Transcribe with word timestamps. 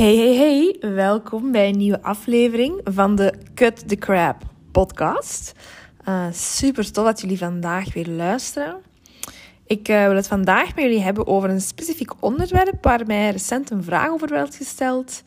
Hey, 0.00 0.16
hey, 0.16 0.34
hey. 0.34 0.94
Welkom 0.94 1.52
bij 1.52 1.68
een 1.68 1.76
nieuwe 1.76 2.02
aflevering 2.02 2.80
van 2.84 3.14
de 3.14 3.34
Cut 3.54 3.88
the 3.88 3.96
Crap 3.96 4.42
podcast. 4.72 5.52
Uh, 6.08 6.26
super 6.32 6.92
tof 6.92 7.04
dat 7.04 7.20
jullie 7.20 7.38
vandaag 7.38 7.92
weer 7.94 8.06
luisteren. 8.08 8.80
Ik 9.66 9.88
uh, 9.88 10.06
wil 10.06 10.16
het 10.16 10.26
vandaag 10.26 10.74
met 10.74 10.84
jullie 10.84 11.00
hebben 11.00 11.26
over 11.26 11.50
een 11.50 11.60
specifiek 11.60 12.22
onderwerp 12.22 12.84
waar 12.84 13.06
mij 13.06 13.30
recent 13.30 13.70
een 13.70 13.84
vraag 13.84 14.10
over 14.10 14.28
werd 14.28 14.54
gesteld, 14.54 15.22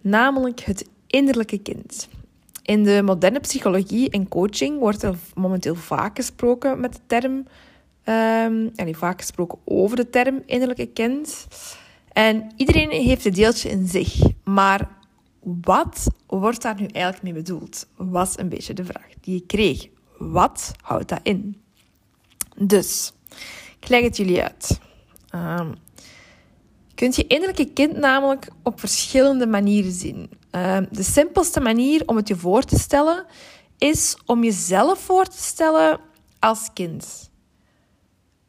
namelijk 0.00 0.60
het 0.60 0.88
innerlijke 1.06 1.58
kind. 1.58 2.08
In 2.62 2.82
de 2.82 3.02
moderne 3.02 3.40
psychologie 3.40 4.10
en 4.10 4.28
coaching 4.28 4.78
wordt 4.78 5.02
er 5.02 5.14
momenteel 5.34 5.74
vaak 5.74 6.16
gesproken 6.16 6.80
met 6.80 6.92
de 6.92 7.00
term, 7.06 7.32
um, 7.34 8.70
en 8.74 8.94
vaak 8.94 9.20
gesproken 9.20 9.58
over 9.64 9.96
de 9.96 10.10
term 10.10 10.42
innerlijke 10.46 10.86
kind. 10.86 11.46
En 12.12 12.52
iedereen 12.56 12.90
heeft 12.90 13.24
een 13.24 13.32
deeltje 13.32 13.68
in 13.68 13.88
zich. 13.88 14.20
Maar 14.44 14.88
wat 15.40 16.06
wordt 16.26 16.62
daar 16.62 16.80
nu 16.80 16.86
eigenlijk 16.86 17.22
mee 17.22 17.42
bedoeld? 17.42 17.86
Was 17.96 18.38
een 18.38 18.48
beetje 18.48 18.74
de 18.74 18.84
vraag 18.84 19.08
die 19.20 19.36
ik 19.36 19.46
kreeg. 19.46 19.88
Wat 20.18 20.72
houdt 20.82 21.08
dat 21.08 21.20
in? 21.22 21.62
Dus, 22.56 23.12
ik 23.80 23.88
leg 23.88 24.02
het 24.02 24.16
jullie 24.16 24.42
uit. 24.42 24.80
Um, 25.34 25.74
je 26.86 26.94
kunt 26.94 27.16
je 27.16 27.26
innerlijke 27.26 27.72
kind 27.72 27.96
namelijk 27.96 28.48
op 28.62 28.80
verschillende 28.80 29.46
manieren 29.46 29.92
zien. 29.92 30.30
Um, 30.50 30.86
de 30.90 31.02
simpelste 31.02 31.60
manier 31.60 32.02
om 32.06 32.16
het 32.16 32.28
je 32.28 32.36
voor 32.36 32.62
te 32.62 32.78
stellen 32.78 33.26
is 33.78 34.16
om 34.26 34.44
jezelf 34.44 35.00
voor 35.00 35.24
te 35.24 35.42
stellen 35.42 36.00
als 36.38 36.70
kind. 36.72 37.30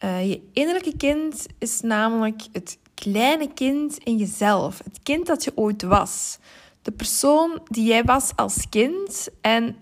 Uh, 0.04 0.30
je 0.30 0.42
innerlijke 0.54 0.98
kind 0.98 1.46
is 1.58 1.82
namelijk 1.82 2.42
het 2.52 2.78
kleine 2.94 3.54
kind 3.54 3.98
in 3.98 4.18
jezelf. 4.18 4.82
Het 4.84 5.00
kind 5.04 5.26
dat 5.26 5.44
je 5.44 5.52
ooit 5.58 5.82
was. 5.82 6.38
De 6.82 6.92
persoon 6.92 7.62
die 7.64 7.86
jij 7.86 8.04
was 8.04 8.36
als 8.36 8.70
kind. 8.70 9.28
En 9.42 9.76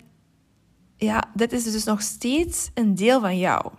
ja, 0.96 1.22
dit 1.34 1.52
is 1.52 1.64
dus 1.64 1.84
nog 1.84 2.02
steeds 2.02 2.70
een 2.74 2.94
deel 2.94 3.20
van 3.20 3.38
jou. 3.38 3.72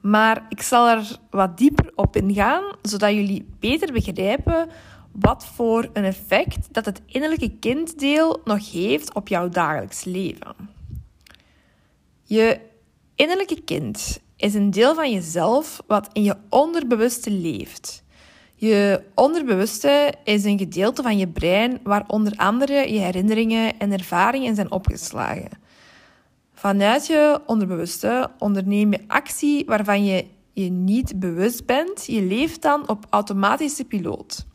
Maar 0.00 0.46
ik 0.48 0.62
zal 0.62 0.88
er 0.88 1.18
wat 1.30 1.58
dieper 1.58 1.92
op 1.94 2.16
ingaan, 2.16 2.64
zodat 2.82 3.10
jullie 3.10 3.48
beter 3.58 3.92
begrijpen 3.92 4.68
wat 5.12 5.46
voor 5.46 5.90
een 5.92 6.04
effect 6.04 6.74
dat 6.74 6.84
het 6.84 7.00
innerlijke 7.06 7.58
kinddeel 7.58 8.40
nog 8.44 8.70
heeft 8.70 9.14
op 9.14 9.28
jouw 9.28 9.48
dagelijks 9.48 10.04
leven. 10.04 10.54
Je 12.22 12.60
innerlijke 13.14 13.60
kind 13.60 14.20
is 14.40 14.54
een 14.54 14.70
deel 14.70 14.94
van 14.94 15.12
jezelf 15.12 15.82
wat 15.86 16.08
in 16.12 16.22
je 16.22 16.36
onderbewuste 16.48 17.30
leeft. 17.30 18.02
Je 18.54 19.02
onderbewuste 19.14 20.14
is 20.24 20.44
een 20.44 20.58
gedeelte 20.58 21.02
van 21.02 21.18
je 21.18 21.28
brein 21.28 21.80
waar 21.82 22.04
onder 22.06 22.32
andere 22.36 22.92
je 22.92 22.98
herinneringen 22.98 23.78
en 23.78 23.92
ervaringen 23.92 24.54
zijn 24.54 24.70
opgeslagen. 24.70 25.48
Vanuit 26.54 27.06
je 27.06 27.40
onderbewuste 27.46 28.30
onderneem 28.38 28.92
je 28.92 29.04
actie 29.06 29.64
waarvan 29.66 30.04
je 30.04 30.26
je 30.52 30.70
niet 30.70 31.20
bewust 31.20 31.66
bent. 31.66 32.06
Je 32.06 32.22
leeft 32.22 32.62
dan 32.62 32.88
op 32.88 33.06
automatische 33.10 33.84
piloot. 33.84 34.46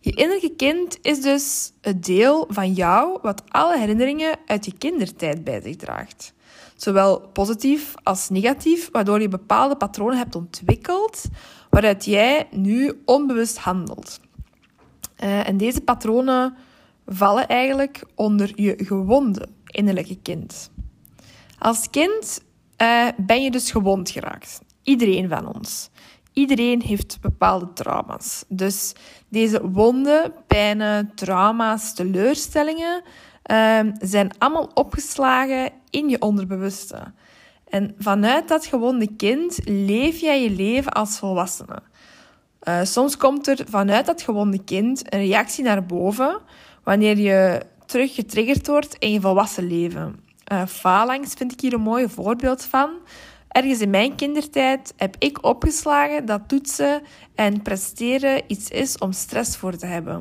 Je 0.00 0.10
innerlijke 0.10 0.56
kind 0.56 0.98
is 1.02 1.20
dus 1.20 1.72
het 1.80 2.04
deel 2.04 2.46
van 2.48 2.72
jou 2.72 3.18
wat 3.22 3.42
alle 3.48 3.78
herinneringen 3.78 4.36
uit 4.46 4.64
je 4.64 4.72
kindertijd 4.78 5.44
bij 5.44 5.60
zich 5.60 5.76
draagt 5.76 6.34
zowel 6.82 7.20
positief 7.20 7.94
als 8.02 8.28
negatief, 8.28 8.88
waardoor 8.92 9.20
je 9.20 9.28
bepaalde 9.28 9.76
patronen 9.76 10.18
hebt 10.18 10.34
ontwikkeld 10.34 11.24
waaruit 11.70 12.04
jij 12.04 12.48
nu 12.50 13.02
onbewust 13.04 13.58
handelt. 13.58 14.20
Uh, 15.24 15.48
en 15.48 15.56
deze 15.56 15.80
patronen 15.80 16.56
vallen 17.06 17.48
eigenlijk 17.48 18.02
onder 18.14 18.52
je 18.54 18.74
gewonde 18.84 19.48
innerlijke 19.66 20.18
kind. 20.22 20.70
Als 21.58 21.90
kind 21.90 22.40
uh, 22.82 23.08
ben 23.16 23.42
je 23.42 23.50
dus 23.50 23.70
gewond 23.70 24.10
geraakt. 24.10 24.60
Iedereen 24.82 25.28
van 25.28 25.54
ons. 25.54 25.90
Iedereen 26.32 26.82
heeft 26.82 27.18
bepaalde 27.20 27.72
trauma's. 27.72 28.44
Dus 28.48 28.92
deze 29.28 29.68
wonden, 29.70 30.34
pijnen, 30.46 31.14
trauma's, 31.14 31.94
teleurstellingen 31.94 33.02
uh, 33.46 33.80
zijn 33.98 34.30
allemaal 34.38 34.70
opgeslagen 34.74 35.70
in 35.90 36.08
je 36.08 36.20
onderbewuste. 36.20 37.12
En 37.68 37.94
vanuit 37.98 38.48
dat 38.48 38.66
gewonde 38.66 39.16
kind 39.16 39.58
leef 39.64 40.18
jij 40.18 40.42
je 40.42 40.50
leven 40.50 40.92
als 40.92 41.18
volwassene. 41.18 41.82
Uh, 42.68 42.80
soms 42.82 43.16
komt 43.16 43.46
er 43.46 43.64
vanuit 43.68 44.06
dat 44.06 44.22
gewonde 44.22 44.64
kind 44.64 45.14
een 45.14 45.20
reactie 45.20 45.64
naar 45.64 45.86
boven 45.86 46.38
wanneer 46.84 47.18
je 47.18 47.62
terug 47.86 48.14
getriggerd 48.14 48.66
wordt 48.66 48.96
in 48.98 49.12
je 49.12 49.20
volwassen 49.20 49.66
leven. 49.66 50.20
Uh, 50.52 50.66
faalangst 50.66 51.38
vind 51.38 51.52
ik 51.52 51.60
hier 51.60 51.72
een 51.72 51.80
mooi 51.80 52.08
voorbeeld 52.08 52.64
van. 52.64 52.90
Ergens 53.50 53.80
in 53.80 53.90
mijn 53.90 54.14
kindertijd 54.14 54.94
heb 54.96 55.16
ik 55.18 55.44
opgeslagen 55.44 56.26
dat 56.26 56.48
toetsen 56.48 57.02
en 57.34 57.62
presteren 57.62 58.42
iets 58.46 58.68
is 58.68 58.98
om 58.98 59.12
stress 59.12 59.56
voor 59.56 59.76
te 59.76 59.86
hebben. 59.86 60.14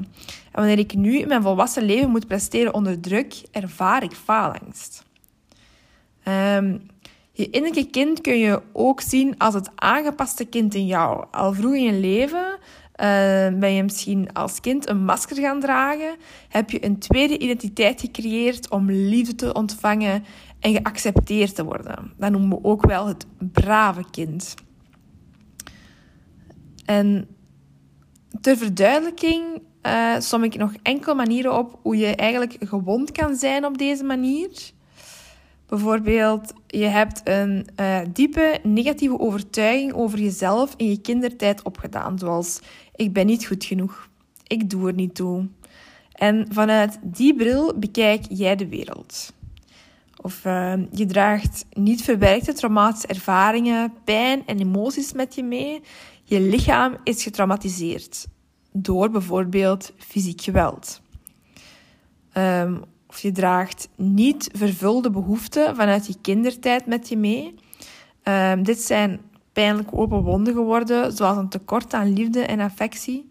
En 0.51 0.51
wanneer 0.51 0.79
ik 0.79 0.95
nu 0.95 1.17
in 1.17 1.28
mijn 1.28 1.41
volwassen 1.41 1.84
leven 1.84 2.09
moet 2.09 2.28
presteren 2.28 2.73
onder 2.73 3.00
druk, 3.00 3.41
ervaar 3.51 4.03
ik 4.03 4.12
faalangst. 4.12 5.03
Um, 6.28 6.81
je 7.31 7.50
innerlijke 7.50 7.90
kind 7.90 8.22
kun 8.22 8.38
je 8.38 8.62
ook 8.73 9.01
zien 9.01 9.38
als 9.38 9.53
het 9.53 9.69
aangepaste 9.75 10.46
kind 10.46 10.73
in 10.73 10.85
jou. 10.85 11.25
Al 11.31 11.53
vroeg 11.53 11.73
in 11.73 11.84
je 11.84 11.94
leven 11.94 12.59
uh, 13.00 13.59
ben 13.59 13.73
je 13.73 13.84
misschien 13.84 14.34
als 14.34 14.59
kind 14.59 14.90
een 14.90 15.03
masker 15.03 15.38
gaan 15.38 15.59
dragen. 15.59 16.16
Heb 16.50 16.69
je 16.69 16.85
een 16.85 17.00
tweede 17.00 17.38
identiteit 17.38 18.01
gecreëerd 18.01 18.69
om 18.69 18.91
liefde 18.91 19.35
te 19.35 19.53
ontvangen 19.53 20.23
en 20.59 20.74
geaccepteerd 20.74 21.56
te 21.56 21.64
worden. 21.64 22.14
Dat 22.18 22.31
noemen 22.31 22.50
we 22.50 22.64
ook 22.64 22.86
wel 22.86 23.08
het 23.08 23.25
brave 23.38 24.03
kind. 24.12 24.56
En 26.86 27.28
ter 28.42 28.58
verduidelijking 28.58 29.62
uh, 29.84 30.20
som 30.20 30.44
ik 30.44 30.56
nog 30.56 30.74
enkele 30.81 31.16
manieren 31.16 31.58
op 31.58 31.80
hoe 31.81 31.97
je 31.97 32.16
eigenlijk 32.16 32.56
gewond 32.59 33.12
kan 33.12 33.36
zijn 33.36 33.66
op 33.66 33.78
deze 33.78 34.03
manier. 34.03 34.72
Bijvoorbeeld, 35.68 36.53
je 36.68 36.86
hebt 36.86 37.22
een 37.24 37.68
uh, 37.80 38.00
diepe 38.14 38.59
negatieve 38.64 39.20
overtuiging 39.20 39.94
over 39.94 40.20
jezelf 40.20 40.74
in 40.78 40.90
je 40.90 41.02
kindertijd 41.02 41.64
opgedaan, 41.64 42.20
zoals 42.20 42.59
ik 42.96 43.14
ben 43.14 43.26
niet 43.26 43.46
goed 43.46 43.66
genoeg, 43.66 44.09
ik 44.47 44.70
doe 44.70 44.88
er 44.88 44.94
niet 44.94 45.16
toe. 45.16 45.47
En 46.12 46.47
vanuit 46.52 47.00
die 47.02 47.36
bril 47.36 47.74
bekijk 47.78 48.26
jij 48.30 48.56
de 48.56 48.68
wereld. 48.68 49.34
Of 50.22 50.46
uh, 50.46 50.74
je 50.91 51.06
draagt 51.06 51.66
niet 51.72 52.02
verwerkte 52.02 52.53
traumatische 52.53 53.07
ervaringen, 53.07 53.94
pijn 54.03 54.46
en 54.46 54.59
emoties 54.59 55.13
met 55.13 55.35
je 55.35 55.44
mee. 55.44 55.81
Je 56.24 56.40
lichaam 56.40 56.97
is 57.03 57.24
getraumatiseerd 57.24 58.28
door 58.72 59.09
bijvoorbeeld 59.09 59.94
fysiek 59.97 60.41
geweld. 60.41 61.02
Um, 62.34 62.84
of 63.08 63.19
je 63.19 63.31
draagt 63.31 63.90
niet 63.96 64.50
vervulde 64.53 65.09
behoeften 65.09 65.75
vanuit 65.75 66.08
je 66.08 66.16
kindertijd 66.22 66.85
met 66.85 67.09
je 67.09 67.18
mee. 67.18 67.56
Um, 68.24 68.63
dit 68.63 68.81
zijn 68.81 69.19
pijnlijk 69.53 69.90
open 69.91 70.24
wonden 70.24 70.53
geworden, 70.53 71.12
zoals 71.12 71.38
een 71.38 71.50
tekort 71.50 71.94
aan 71.94 72.13
liefde 72.13 72.41
en 72.41 72.59
affectie. 72.59 73.28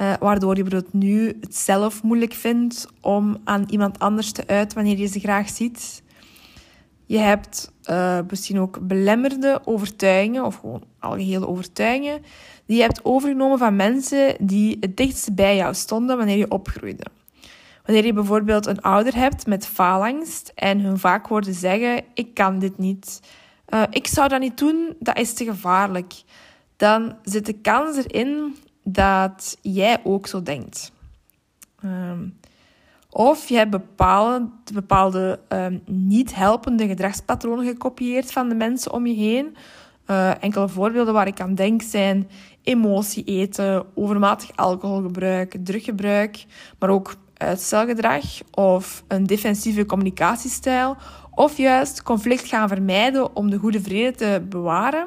Uh, 0.00 0.12
waardoor 0.20 0.56
je 0.56 0.62
bijvoorbeeld 0.62 0.92
nu 0.92 1.36
het 1.40 1.56
zelf 1.56 2.02
moeilijk 2.02 2.32
vindt 2.32 2.88
om 3.00 3.36
aan 3.44 3.64
iemand 3.68 3.98
anders 3.98 4.32
te 4.32 4.46
uiten 4.46 4.76
wanneer 4.76 4.98
je 4.98 5.06
ze 5.06 5.20
graag 5.20 5.48
ziet. 5.48 6.02
Je 7.06 7.18
hebt 7.18 7.72
uh, 7.90 8.18
misschien 8.28 8.58
ook 8.58 8.78
belemmerde 8.86 9.60
overtuigingen, 9.64 10.44
of 10.44 10.54
gewoon 10.54 10.82
algehele 10.98 11.48
overtuigingen, 11.48 12.22
die 12.66 12.76
je 12.76 12.82
hebt 12.82 13.04
overgenomen 13.04 13.58
van 13.58 13.76
mensen 13.76 14.36
die 14.40 14.76
het 14.80 14.96
dichtst 14.96 15.34
bij 15.34 15.56
jou 15.56 15.74
stonden 15.74 16.16
wanneer 16.16 16.36
je 16.36 16.50
opgroeide. 16.50 17.04
Wanneer 17.84 18.04
je 18.04 18.12
bijvoorbeeld 18.12 18.66
een 18.66 18.80
ouder 18.80 19.14
hebt 19.14 19.46
met 19.46 19.66
faalangst 19.66 20.52
en 20.54 20.80
hun 20.80 20.98
vaak 20.98 21.26
hoorde 21.26 21.52
zeggen: 21.52 22.04
Ik 22.14 22.34
kan 22.34 22.58
dit 22.58 22.78
niet. 22.78 23.20
Uh, 23.68 23.82
ik 23.90 24.06
zou 24.06 24.28
dat 24.28 24.40
niet 24.40 24.58
doen, 24.58 24.96
dat 24.98 25.18
is 25.18 25.34
te 25.34 25.44
gevaarlijk. 25.44 26.14
Dan 26.76 27.16
zit 27.22 27.46
de 27.46 27.60
kans 27.60 27.96
erin 27.96 28.56
dat 28.88 29.58
jij 29.60 30.00
ook 30.04 30.26
zo 30.26 30.42
denkt. 30.42 30.92
Um, 31.84 32.38
of 33.10 33.48
je 33.48 33.56
hebt 33.56 33.70
bepaalde, 33.70 34.48
bepaalde 34.72 35.40
um, 35.48 35.82
niet 35.86 36.34
helpende 36.34 36.86
gedragspatronen 36.86 37.66
gekopieerd 37.66 38.32
van 38.32 38.48
de 38.48 38.54
mensen 38.54 38.92
om 38.92 39.06
je 39.06 39.14
heen. 39.14 39.56
Uh, 40.06 40.42
enkele 40.42 40.68
voorbeelden 40.68 41.14
waar 41.14 41.26
ik 41.26 41.40
aan 41.40 41.54
denk 41.54 41.82
zijn 41.82 42.28
emotie 42.62 43.24
eten, 43.24 43.86
overmatig 43.94 44.56
alcoholgebruik, 44.56 45.56
druggebruik, 45.62 46.44
maar 46.78 46.90
ook 46.90 47.14
uitstelgedrag 47.34 48.24
of 48.50 49.04
een 49.08 49.26
defensieve 49.26 49.86
communicatiestijl, 49.86 50.96
of 51.30 51.56
juist 51.56 52.02
conflict 52.02 52.46
gaan 52.46 52.68
vermijden 52.68 53.36
om 53.36 53.50
de 53.50 53.58
goede 53.58 53.80
vrede 53.80 54.16
te 54.16 54.42
bewaren. 54.48 55.06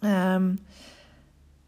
Um, 0.00 0.58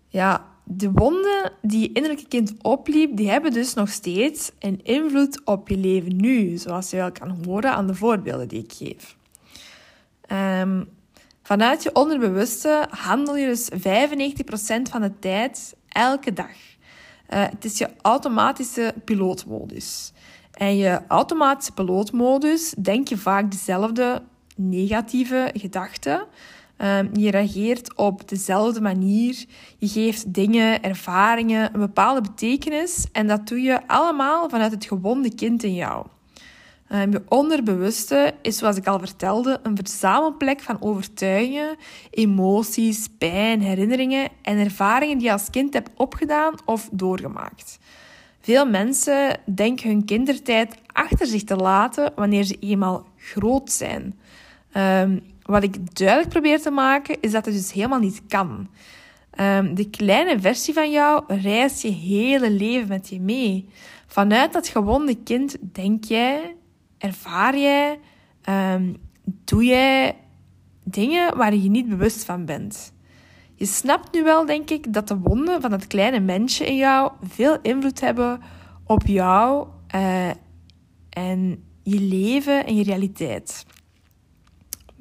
ja, 0.09 0.45
de 0.65 0.91
wonden 0.91 1.53
die 1.63 1.81
je 1.81 1.93
innerlijke 1.93 2.29
kind 2.29 2.55
opliep, 2.63 3.17
die 3.17 3.31
hebben 3.31 3.53
dus 3.53 3.75
nog 3.75 3.89
steeds 3.89 4.51
een 4.59 4.81
invloed 4.83 5.45
op 5.45 5.69
je 5.69 5.77
leven 5.77 6.17
nu, 6.17 6.57
zoals 6.57 6.91
je 6.91 6.97
wel 6.97 7.13
kan 7.13 7.45
horen 7.45 7.75
aan 7.75 7.87
de 7.87 7.95
voorbeelden 7.95 8.49
die 8.49 8.63
ik 8.63 8.73
geef. 8.73 9.17
Um, 10.61 10.89
vanuit 11.43 11.83
je 11.83 11.95
onderbewuste 11.95 12.87
handel 12.91 13.37
je 13.37 13.47
dus 13.47 13.71
95% 13.71 13.77
van 14.91 15.01
de 15.01 15.19
tijd 15.19 15.77
elke 15.89 16.33
dag. 16.33 16.57
Uh, 17.29 17.45
het 17.49 17.65
is 17.65 17.79
je 17.79 17.89
automatische 18.03 18.95
pilootmodus. 19.05 20.13
En 20.53 20.77
je 20.77 21.01
automatische 21.09 21.73
pilootmodus 21.73 22.75
denk 22.79 23.09
je 23.09 23.17
vaak 23.17 23.51
dezelfde 23.51 24.23
negatieve 24.57 25.51
gedachten. 25.53 26.27
Um, 26.79 27.11
je 27.13 27.31
reageert 27.31 27.97
op 27.97 28.29
dezelfde 28.29 28.81
manier. 28.81 29.45
Je 29.79 29.89
geeft 29.89 30.35
dingen, 30.35 30.83
ervaringen 30.83 31.75
een 31.75 31.81
bepaalde 31.81 32.21
betekenis. 32.21 33.07
En 33.13 33.27
dat 33.27 33.49
doe 33.49 33.61
je 33.61 33.89
allemaal 33.89 34.49
vanuit 34.49 34.73
het 34.73 34.85
gewonde 34.85 35.35
kind 35.35 35.63
in 35.63 35.75
jou. 35.75 36.07
Um, 36.93 37.13
je 37.13 37.23
onderbewuste 37.29 38.35
is, 38.43 38.59
zoals 38.59 38.77
ik 38.77 38.87
al 38.87 38.99
vertelde, 38.99 39.61
een 39.63 39.77
verzamelplek 39.77 40.61
van 40.61 40.83
overtuigingen, 40.83 41.77
emoties, 42.11 43.09
pijn, 43.19 43.61
herinneringen 43.61 44.29
en 44.43 44.59
ervaringen 44.59 45.19
die 45.19 45.27
je 45.27 45.33
als 45.33 45.51
kind 45.51 45.75
hebt 45.75 45.91
opgedaan 45.97 46.55
of 46.65 46.89
doorgemaakt. 46.93 47.79
Veel 48.41 48.67
mensen 48.67 49.41
denken 49.55 49.91
hun 49.91 50.05
kindertijd 50.05 50.75
achter 50.93 51.27
zich 51.27 51.45
te 51.45 51.57
laten 51.57 52.13
wanneer 52.15 52.45
ze 52.45 52.57
eenmaal 52.61 53.07
groot 53.17 53.71
zijn. 53.71 54.19
Um, 54.77 55.23
wat 55.45 55.63
ik 55.63 55.97
duidelijk 55.97 56.29
probeer 56.29 56.61
te 56.61 56.71
maken, 56.71 57.21
is 57.21 57.33
dat 57.33 57.45
het 57.45 57.55
dus 57.55 57.73
helemaal 57.73 57.99
niet 57.99 58.23
kan. 58.29 58.69
Um, 59.41 59.75
de 59.75 59.91
kleine 59.91 60.41
versie 60.41 60.75
van 60.75 60.91
jou 60.91 61.25
reist 61.27 61.83
je 61.83 61.91
hele 61.91 62.51
leven 62.51 62.89
met 62.89 63.09
je 63.09 63.21
mee. 63.21 63.69
Vanuit 64.07 64.53
dat 64.53 64.69
gewonde 64.69 65.23
kind 65.23 65.57
denk 65.61 66.05
jij, 66.05 66.57
ervaar 66.99 67.59
jij, 67.59 67.99
um, 68.49 68.97
doe 69.25 69.65
jij 69.65 70.17
dingen 70.85 71.37
waar 71.37 71.55
je 71.55 71.71
niet 71.71 71.89
bewust 71.89 72.25
van 72.25 72.45
bent. 72.45 72.93
Je 73.55 73.67
snapt 73.67 74.15
nu 74.15 74.23
wel, 74.23 74.47
denk 74.47 74.71
ik, 74.71 74.93
dat 74.93 75.09
de 75.09 75.19
wonden 75.19 75.61
van 75.61 75.71
dat 75.71 75.87
kleine 75.87 76.21
mensje 76.21 76.67
in 76.67 76.77
jou 76.77 77.13
veel 77.23 77.59
invloed 77.63 78.01
hebben 78.01 78.41
op 78.85 79.07
jou 79.07 79.67
uh, 79.95 80.29
en 81.11 81.65
je 81.83 82.01
leven 82.01 82.67
en 82.67 82.77
je 82.77 82.85
realiteit. 82.85 83.67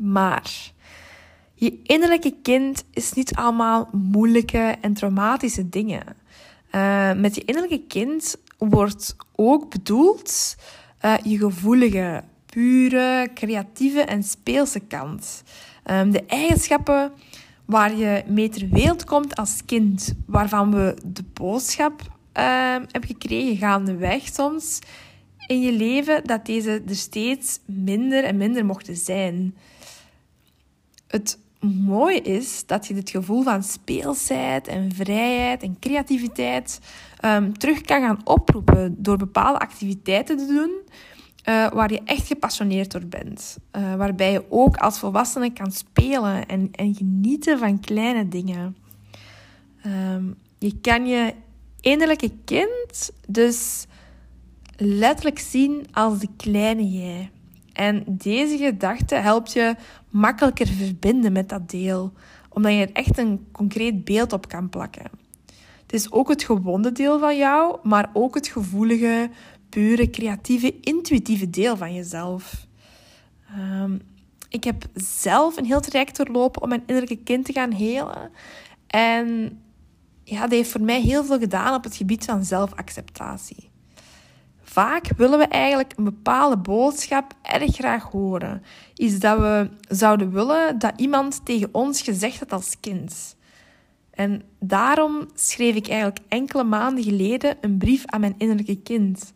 Maar 0.03 0.71
je 1.53 1.79
innerlijke 1.83 2.35
kind 2.41 2.83
is 2.91 3.13
niet 3.13 3.35
allemaal 3.35 3.89
moeilijke 3.91 4.75
en 4.81 4.93
traumatische 4.93 5.69
dingen. 5.69 6.03
Uh, 6.71 7.13
met 7.13 7.35
je 7.35 7.45
innerlijke 7.45 7.87
kind 7.87 8.35
wordt 8.57 9.15
ook 9.35 9.69
bedoeld 9.69 10.55
uh, 11.05 11.13
je 11.23 11.37
gevoelige, 11.37 12.23
pure, 12.45 13.29
creatieve 13.33 14.01
en 14.01 14.23
speelse 14.23 14.79
kant. 14.79 15.43
Um, 15.91 16.11
de 16.11 16.25
eigenschappen 16.25 17.11
waar 17.65 17.95
je 17.95 18.23
mee 18.27 18.49
ter 18.49 18.69
wereld 18.69 19.03
komt 19.03 19.35
als 19.35 19.65
kind, 19.65 20.13
waarvan 20.25 20.71
we 20.71 20.95
de 21.05 21.23
boodschap 21.33 22.01
uh, 22.01 22.05
hebben 22.71 23.05
gekregen 23.05 23.57
gaandeweg 23.57 24.27
soms 24.27 24.79
in 25.47 25.61
je 25.61 25.71
leven, 25.71 26.23
dat 26.23 26.45
deze 26.45 26.81
er 26.87 26.95
steeds 26.95 27.59
minder 27.65 28.23
en 28.23 28.37
minder 28.37 28.65
mochten 28.65 28.95
zijn 28.95 29.55
het 31.13 31.39
mooie 31.59 32.21
is 32.21 32.65
dat 32.65 32.87
je 32.87 32.93
dit 32.93 33.09
gevoel 33.09 33.43
van 33.43 33.63
speelsheid 33.63 34.67
en 34.67 34.91
vrijheid 34.91 35.63
en 35.63 35.79
creativiteit 35.79 36.79
um, 37.25 37.57
terug 37.57 37.81
kan 37.81 38.01
gaan 38.01 38.21
oproepen 38.23 38.95
door 38.97 39.17
bepaalde 39.17 39.59
activiteiten 39.59 40.37
te 40.37 40.45
doen 40.45 40.71
uh, 41.49 41.71
waar 41.71 41.91
je 41.91 42.01
echt 42.05 42.27
gepassioneerd 42.27 42.91
door 42.91 43.05
bent. 43.05 43.57
Uh, 43.71 43.95
waarbij 43.95 44.31
je 44.31 44.45
ook 44.49 44.77
als 44.77 44.99
volwassene 44.99 45.53
kan 45.53 45.71
spelen 45.71 46.45
en, 46.45 46.69
en 46.71 46.95
genieten 46.95 47.59
van 47.59 47.79
kleine 47.79 48.27
dingen. 48.27 48.77
Um, 49.85 50.35
je 50.59 50.79
kan 50.81 51.05
je 51.05 51.33
innerlijke 51.81 52.31
kind 52.45 53.11
dus 53.27 53.85
letterlijk 54.77 55.39
zien 55.39 55.85
als 55.91 56.19
de 56.19 56.29
kleine 56.37 56.89
jij. 56.89 57.31
En 57.73 58.03
deze 58.07 58.57
gedachte 58.57 59.15
helpt 59.15 59.53
je 59.53 59.75
makkelijker 60.09 60.67
verbinden 60.67 61.31
met 61.31 61.49
dat 61.49 61.69
deel, 61.69 62.13
omdat 62.49 62.71
je 62.71 62.79
er 62.79 62.91
echt 62.93 63.17
een 63.17 63.47
concreet 63.51 64.05
beeld 64.05 64.33
op 64.33 64.47
kan 64.47 64.69
plakken. 64.69 65.09
Het 65.81 65.93
is 65.93 66.11
ook 66.11 66.29
het 66.29 66.43
gewonde 66.43 66.91
deel 66.91 67.19
van 67.19 67.37
jou, 67.37 67.77
maar 67.83 68.09
ook 68.13 68.35
het 68.35 68.47
gevoelige, 68.47 69.29
pure, 69.69 70.09
creatieve, 70.09 70.79
intuïtieve 70.79 71.49
deel 71.49 71.77
van 71.77 71.93
jezelf. 71.93 72.67
Um, 73.57 74.01
ik 74.49 74.63
heb 74.63 74.85
zelf 74.93 75.57
een 75.57 75.65
heel 75.65 75.81
traject 75.81 76.17
doorlopen 76.17 76.61
om 76.61 76.69
mijn 76.69 76.83
innerlijke 76.85 77.23
kind 77.23 77.45
te 77.45 77.53
gaan 77.53 77.71
helen. 77.71 78.31
En 78.87 79.59
ja, 80.23 80.41
dat 80.41 80.51
heeft 80.51 80.71
voor 80.71 80.81
mij 80.81 81.01
heel 81.01 81.23
veel 81.23 81.39
gedaan 81.39 81.75
op 81.75 81.83
het 81.83 81.95
gebied 81.95 82.25
van 82.25 82.43
zelfacceptatie. 82.43 83.69
Vaak 84.73 85.07
willen 85.17 85.39
we 85.39 85.45
eigenlijk 85.45 85.93
een 85.95 86.03
bepaalde 86.03 86.57
boodschap 86.57 87.33
erg 87.41 87.75
graag 87.75 88.03
horen. 88.03 88.63
Is 88.95 89.19
dat 89.19 89.39
we 89.39 89.69
zouden 89.87 90.31
willen 90.31 90.79
dat 90.79 90.93
iemand 90.95 91.45
tegen 91.45 91.69
ons 91.71 92.01
gezegd 92.01 92.39
had 92.39 92.51
als 92.51 92.79
kind. 92.79 93.35
En 94.11 94.41
daarom 94.59 95.27
schreef 95.33 95.75
ik 95.75 95.87
eigenlijk 95.87 96.19
enkele 96.27 96.63
maanden 96.63 97.03
geleden 97.03 97.57
een 97.61 97.77
brief 97.77 98.05
aan 98.05 98.19
mijn 98.19 98.35
innerlijke 98.37 98.81
kind. 98.81 99.33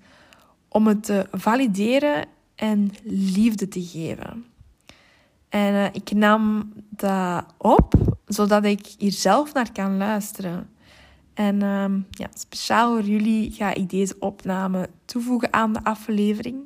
Om 0.68 0.88
het 0.88 1.04
te 1.04 1.28
valideren 1.32 2.26
en 2.56 2.92
liefde 3.04 3.68
te 3.68 3.82
geven. 3.82 4.46
En 5.50 5.74
uh, 5.74 5.86
ik 5.86 6.12
nam 6.12 6.74
dat 6.90 7.46
op, 7.58 7.94
zodat 8.26 8.64
ik 8.64 8.86
hier 8.98 9.12
zelf 9.12 9.54
naar 9.54 9.72
kan 9.72 9.98
luisteren. 9.98 10.70
En 11.38 11.62
um, 11.62 12.06
ja, 12.10 12.28
speciaal 12.34 12.94
voor 12.94 13.06
jullie 13.06 13.52
ga 13.52 13.74
ik 13.74 13.90
deze 13.90 14.16
opname 14.20 14.90
toevoegen 15.06 15.54
aan 15.54 15.74
de 15.74 15.84
aflevering. 15.84 16.58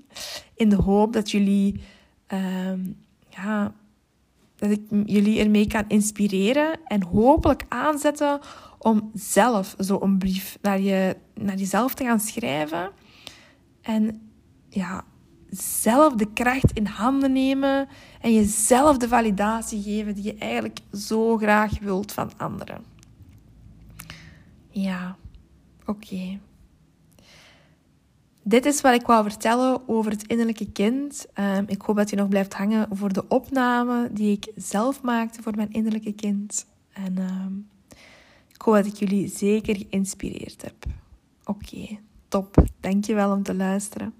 In 0.56 0.70
de 0.70 0.76
hoop 0.76 1.14
dat 1.14 1.32
jullie, 1.32 1.84
um, 2.28 2.98
ja, 3.30 3.74
dat 4.56 4.70
ik 4.70 4.82
jullie 5.06 5.40
ermee 5.40 5.68
kan 5.68 5.84
inspireren 5.88 6.80
en 6.86 7.04
hopelijk 7.04 7.66
aanzetten 7.70 8.40
om 8.78 9.12
zelf 9.14 9.76
zo'n 9.78 10.18
brief 10.18 10.58
naar, 10.62 10.80
je, 10.80 11.16
naar 11.34 11.56
jezelf 11.56 11.94
te 11.94 12.04
gaan 12.04 12.20
schrijven. 12.20 12.92
En 13.82 14.32
ja, 14.70 15.04
zelf 15.50 16.14
de 16.14 16.34
kracht 16.34 16.72
in 16.74 16.86
handen 16.86 17.32
nemen 17.32 17.88
en 18.22 18.34
jezelf 18.34 18.98
de 18.98 19.08
validatie 19.08 19.82
geven 19.82 20.16
die 20.16 20.24
je 20.24 20.36
eigenlijk 20.36 20.80
zo 20.94 21.38
graag 21.38 21.80
wilt 21.80 22.12
van 22.12 22.32
anderen. 22.38 22.92
Ja, 24.72 25.18
oké. 25.86 26.40
Dit 28.44 28.66
is 28.66 28.82
wat 28.82 28.94
ik 28.94 29.06
wou 29.06 29.24
vertellen 29.24 29.88
over 29.88 30.12
het 30.12 30.28
innerlijke 30.28 30.72
kind. 30.72 31.26
Um, 31.40 31.66
ik 31.68 31.82
hoop 31.82 31.96
dat 31.96 32.10
je 32.10 32.16
nog 32.16 32.28
blijft 32.28 32.54
hangen 32.54 32.98
voor 32.98 33.14
de 33.14 33.28
opname 33.28 34.10
die 34.12 34.32
ik 34.38 34.52
zelf 34.56 35.02
maakte 35.02 35.42
voor 35.42 35.56
mijn 35.56 35.72
innerlijke 35.72 36.14
kind. 36.14 36.66
En 36.94 37.18
um, 37.18 37.70
ik 38.54 38.62
hoop 38.62 38.76
dat 38.76 38.86
ik 38.86 38.96
jullie 38.96 39.28
zeker 39.28 39.76
geïnspireerd 39.76 40.62
heb. 40.62 40.86
Oké, 41.46 41.66
okay, 41.66 42.02
top. 42.28 42.64
Dankjewel 42.80 43.32
om 43.32 43.44
te 43.44 43.56
luisteren. 43.56 44.14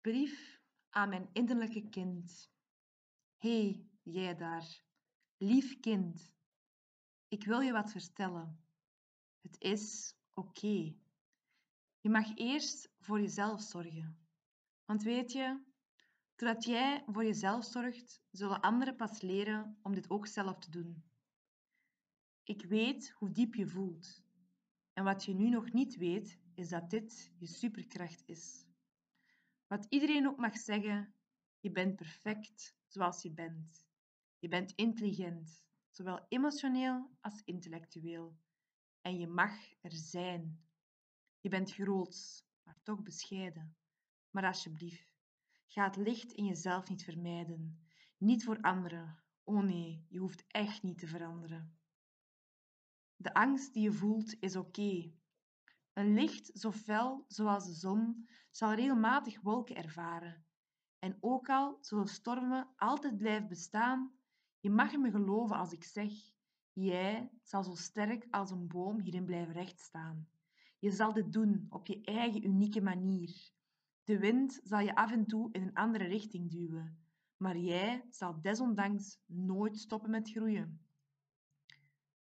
Brief 0.00 0.60
aan 0.90 1.08
mijn 1.08 1.28
innerlijke 1.32 1.88
kind. 1.88 2.50
Hey, 3.36 3.86
jij 4.02 4.36
daar. 4.36 4.86
Lief 5.40 5.80
kind, 5.80 6.32
ik 7.28 7.44
wil 7.44 7.60
je 7.60 7.72
wat 7.72 7.90
vertellen. 7.90 8.64
Het 9.40 9.60
is 9.60 10.14
oké. 10.34 10.96
Je 12.00 12.10
mag 12.10 12.36
eerst 12.36 12.90
voor 13.00 13.20
jezelf 13.20 13.60
zorgen. 13.60 14.18
Want 14.84 15.02
weet 15.02 15.32
je, 15.32 15.62
doordat 16.34 16.64
jij 16.64 17.04
voor 17.06 17.24
jezelf 17.24 17.64
zorgt, 17.64 18.22
zullen 18.30 18.60
anderen 18.60 18.96
pas 18.96 19.20
leren 19.20 19.78
om 19.82 19.94
dit 19.94 20.10
ook 20.10 20.26
zelf 20.26 20.58
te 20.58 20.70
doen. 20.70 21.04
Ik 22.42 22.64
weet 22.64 23.10
hoe 23.10 23.30
diep 23.30 23.54
je 23.54 23.66
voelt. 23.66 24.22
En 24.92 25.04
wat 25.04 25.24
je 25.24 25.34
nu 25.34 25.48
nog 25.48 25.72
niet 25.72 25.96
weet, 25.96 26.38
is 26.54 26.68
dat 26.68 26.90
dit 26.90 27.32
je 27.38 27.46
superkracht 27.46 28.22
is. 28.26 28.66
Wat 29.66 29.86
iedereen 29.88 30.28
ook 30.28 30.38
mag 30.38 30.56
zeggen, 30.56 31.14
je 31.60 31.70
bent 31.70 31.96
perfect 31.96 32.76
zoals 32.86 33.22
je 33.22 33.32
bent. 33.32 33.87
Je 34.38 34.48
bent 34.48 34.72
intelligent, 34.72 35.64
zowel 35.90 36.26
emotioneel 36.28 37.10
als 37.20 37.42
intellectueel. 37.44 38.38
En 39.00 39.18
je 39.18 39.26
mag 39.26 39.52
er 39.80 39.92
zijn. 39.92 40.66
Je 41.40 41.48
bent 41.48 41.72
groots, 41.72 42.46
maar 42.62 42.78
toch 42.82 43.02
bescheiden. 43.02 43.76
Maar 44.30 44.44
alsjeblieft, 44.44 45.14
ga 45.66 45.84
het 45.84 45.96
licht 45.96 46.32
in 46.32 46.44
jezelf 46.44 46.88
niet 46.88 47.04
vermijden. 47.04 47.86
Niet 48.16 48.44
voor 48.44 48.60
anderen, 48.60 49.22
Oh 49.48 49.62
nee, 49.62 50.06
je 50.08 50.18
hoeft 50.18 50.44
echt 50.46 50.82
niet 50.82 50.98
te 50.98 51.06
veranderen. 51.06 51.78
De 53.16 53.34
angst 53.34 53.72
die 53.72 53.82
je 53.82 53.92
voelt 53.92 54.36
is 54.40 54.56
oké. 54.56 55.12
Een 55.92 56.14
licht 56.14 56.50
zo 56.58 56.72
fel 56.72 57.24
zoals 57.28 57.66
de 57.66 57.72
zon 57.72 58.28
zal 58.50 58.72
regelmatig 58.72 59.40
wolken 59.40 59.76
ervaren. 59.76 60.46
En 60.98 61.16
ook 61.20 61.48
al 61.48 61.78
zullen 61.80 62.08
stormen 62.08 62.68
altijd 62.76 63.16
blijven 63.16 63.48
bestaan, 63.48 64.17
je 64.60 64.70
mag 64.70 64.96
me 64.96 65.10
geloven 65.10 65.56
als 65.56 65.72
ik 65.72 65.84
zeg, 65.84 66.12
jij 66.72 67.30
zal 67.42 67.62
zo 67.62 67.74
sterk 67.74 68.26
als 68.30 68.50
een 68.50 68.68
boom 68.68 69.00
hierin 69.00 69.24
blijven 69.24 69.52
rechtstaan. 69.52 70.28
Je 70.78 70.90
zal 70.90 71.12
dit 71.12 71.32
doen 71.32 71.66
op 71.70 71.86
je 71.86 72.00
eigen 72.00 72.44
unieke 72.44 72.80
manier. 72.80 73.50
De 74.04 74.18
wind 74.18 74.60
zal 74.62 74.80
je 74.80 74.94
af 74.94 75.12
en 75.12 75.26
toe 75.26 75.52
in 75.52 75.62
een 75.62 75.74
andere 75.74 76.04
richting 76.04 76.50
duwen, 76.50 76.98
maar 77.36 77.56
jij 77.56 78.06
zal 78.10 78.40
desondanks 78.40 79.18
nooit 79.26 79.78
stoppen 79.78 80.10
met 80.10 80.30
groeien. 80.30 80.86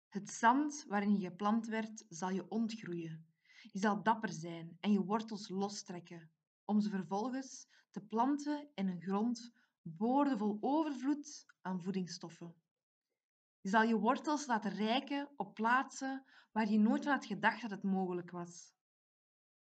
Het 0.09 0.29
zand 0.29 0.85
waarin 0.87 1.19
je 1.19 1.27
geplant 1.27 1.67
werd, 1.67 2.05
zal 2.09 2.29
je 2.29 2.49
ontgroeien. 2.49 3.25
Je 3.71 3.79
zal 3.79 4.03
dapper 4.03 4.31
zijn 4.31 4.77
en 4.79 4.91
je 4.91 5.03
wortels 5.03 5.49
lostrekken, 5.49 6.31
om 6.65 6.81
ze 6.81 6.89
vervolgens 6.89 7.67
te 7.91 8.01
planten 8.01 8.67
in 8.73 8.87
een 8.87 9.01
grond 9.01 9.53
boordevol 9.87 10.57
overvloed 10.61 11.45
aan 11.61 11.81
voedingsstoffen. 11.81 12.55
Je 13.61 13.69
zal 13.69 13.83
je 13.83 13.99
wortels 13.99 14.45
laten 14.45 14.71
rijken 14.71 15.29
op 15.35 15.53
plaatsen 15.53 16.25
waar 16.51 16.69
je 16.69 16.79
nooit 16.79 17.03
van 17.03 17.13
had 17.13 17.25
gedacht 17.25 17.61
dat 17.61 17.71
het 17.71 17.83
mogelijk 17.83 18.31
was. 18.31 18.73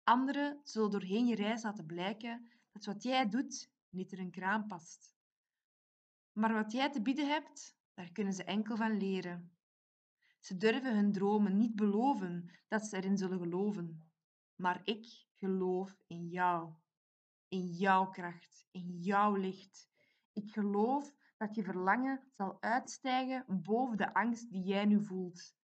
Anderen 0.02 0.60
zullen 0.62 0.90
doorheen 0.90 1.26
je 1.26 1.34
reis 1.34 1.62
laten 1.62 1.86
blijken 1.86 2.50
dat 2.72 2.84
wat 2.84 3.02
jij 3.02 3.28
doet 3.28 3.70
niet 3.88 4.12
in 4.12 4.18
een 4.18 4.30
kraan 4.30 4.66
past. 4.66 5.14
Maar 6.32 6.52
wat 6.52 6.72
jij 6.72 6.90
te 6.90 7.02
bieden 7.02 7.28
hebt, 7.28 7.76
daar 7.94 8.12
kunnen 8.12 8.32
ze 8.32 8.44
enkel 8.44 8.76
van 8.76 8.96
leren. 8.96 9.56
Ze 10.40 10.56
durven 10.56 10.94
hun 10.94 11.12
dromen 11.12 11.56
niet 11.56 11.74
beloven 11.74 12.50
dat 12.68 12.86
ze 12.86 12.96
erin 12.96 13.16
zullen 13.16 13.38
geloven. 13.38 14.10
Maar 14.54 14.80
ik 14.84 15.26
geloof 15.34 15.96
in 16.06 16.28
jou, 16.28 16.72
in 17.48 17.66
jouw 17.66 18.08
kracht, 18.08 18.66
in 18.70 18.98
jouw 18.98 19.34
licht. 19.34 19.88
Ik 20.38 20.50
geloof 20.52 21.14
dat 21.36 21.54
je 21.54 21.62
verlangen 21.62 22.22
zal 22.30 22.62
uitstijgen 22.62 23.44
boven 23.62 23.96
de 23.96 24.14
angst 24.14 24.50
die 24.50 24.62
jij 24.62 24.84
nu 24.84 25.04
voelt. 25.04 25.54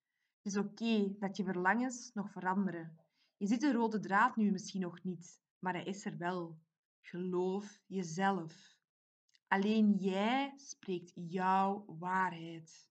Het 0.42 0.52
is 0.52 0.56
oké 0.56 1.14
dat 1.18 1.36
je 1.36 1.44
verlangens 1.44 2.10
nog 2.14 2.30
veranderen. 2.30 3.00
Je 3.36 3.46
ziet 3.46 3.60
de 3.60 3.72
rode 3.72 4.00
draad 4.00 4.36
nu 4.36 4.50
misschien 4.50 4.80
nog 4.80 5.02
niet, 5.02 5.42
maar 5.58 5.72
hij 5.72 5.84
is 5.84 6.04
er 6.04 6.16
wel. 6.16 6.58
Geloof 7.00 7.80
jezelf. 7.86 8.76
Alleen 9.48 9.96
jij 9.96 10.52
spreekt 10.56 11.12
jouw 11.14 11.84
waarheid. 11.86 12.88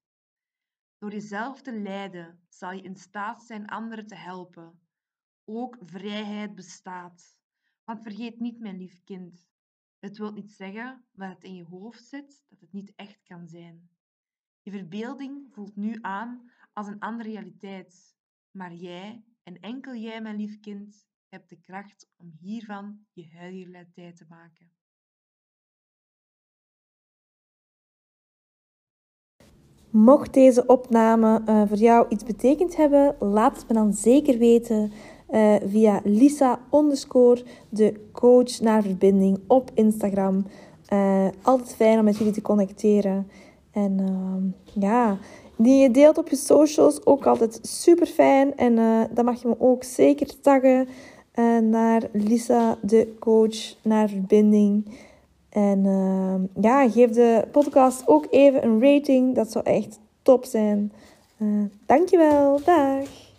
Door 0.98 1.12
jezelf 1.12 1.62
te 1.62 1.80
leiden 1.80 2.46
zal 2.50 2.72
je 2.72 2.82
in 2.82 2.96
staat 2.96 3.44
zijn 3.44 3.68
anderen 3.68 4.08
te 4.08 4.16
helpen. 4.16 4.80
Ook 5.46 5.78
vrijheid 5.82 6.56
bestaat. 6.56 7.38
Want 7.84 8.02
vergeet 8.02 8.40
niet, 8.40 8.60
mijn 8.60 8.78
lief 8.78 9.04
kind, 9.04 9.53
het 10.04 10.18
wil 10.18 10.32
niet 10.32 10.52
zeggen 10.52 11.06
dat 11.12 11.30
het 11.30 11.44
in 11.44 11.56
je 11.56 11.64
hoofd 11.64 12.04
zit 12.04 12.44
dat 12.50 12.60
het 12.60 12.74
niet 12.74 12.94
echt 12.96 13.24
kan 13.24 13.48
zijn. 13.48 13.90
Je 14.62 14.72
verbeelding 14.72 15.48
voelt 15.52 15.76
nu 15.76 15.98
aan 16.02 16.52
als 16.74 16.88
een 16.88 17.00
andere 17.00 17.30
realiteit, 17.30 18.16
maar 18.52 18.74
jij 18.74 19.24
en 19.44 19.60
enkel 19.60 19.96
jij, 19.96 20.22
mijn 20.22 20.36
lief 20.36 20.60
kind, 20.60 21.08
hebt 21.30 21.50
de 21.50 21.60
kracht 21.60 22.10
om 22.18 22.32
hiervan 22.40 23.06
je 23.14 23.30
huidige 23.34 23.72
realiteit 23.72 24.16
te 24.16 24.26
maken. 24.30 24.72
Mocht 29.90 30.34
deze 30.34 30.66
opname 30.66 31.42
uh, 31.46 31.68
voor 31.68 31.78
jou 31.78 32.08
iets 32.10 32.24
betekend 32.24 32.76
hebben, 32.76 33.16
laat 33.20 33.58
het 33.58 33.68
me 33.68 33.74
dan 33.74 33.94
zeker 33.94 34.38
weten 34.38 34.92
uh, 35.34 35.56
via 35.66 36.02
Lisa 36.04 36.60
underscore 36.72 37.44
de 37.70 37.94
coach 38.12 38.60
naar 38.60 38.82
verbinding 38.82 39.40
op 39.48 39.72
Instagram. 39.74 40.46
Uh, 40.94 41.28
altijd 41.42 41.76
fijn 41.76 42.00
om 42.00 42.06
met 42.06 42.18
jullie 42.18 42.34
te 42.34 42.42
connecteren. 42.42 43.28
En 43.72 44.00
ehm, 44.00 44.82
ja, 44.84 45.18
die 45.56 45.82
je 45.82 45.92
deelt 45.92 46.18
op 46.18 46.30
je 46.30 46.36
socials, 46.36 47.06
ook 47.06 47.26
altijd 47.26 47.60
super 47.62 48.08
fijn. 48.08 48.56
En 48.56 48.76
dan 49.14 49.26
mag 49.26 49.42
je 49.42 49.48
me 49.48 49.56
ook 49.60 49.84
zeker 49.84 50.40
taggen 50.42 50.88
naar 51.70 52.02
Lisa 52.12 52.78
de 52.82 53.16
coach 53.20 53.76
naar 53.82 54.10
verbinding. 54.10 54.86
En 55.54 55.86
uh, 55.86 56.64
ja, 56.64 56.90
geef 56.90 57.10
de 57.12 57.48
podcast 57.52 58.08
ook 58.08 58.28
even 58.30 58.64
een 58.64 58.82
rating. 58.82 59.36
Dat 59.36 59.52
zou 59.52 59.66
echt 59.66 60.00
top 60.22 60.46
zijn. 60.46 60.92
Uh, 61.38 61.64
dankjewel. 61.86 62.60
Dag. 62.66 63.33